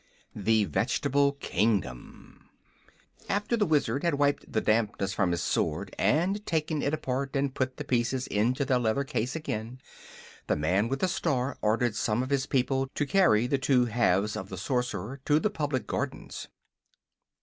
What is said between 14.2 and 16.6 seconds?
of the Sorcerer to the public gardens.